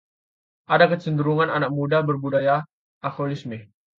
ada 0.73 0.85
kecenderungan 0.91 1.49
anak 1.57 1.69
muda 1.77 1.99
berbudaya 2.07 2.55
alkoholisme 3.07 3.57